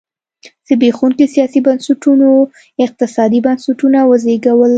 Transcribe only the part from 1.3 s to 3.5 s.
سیاسي بنسټونو اقتصادي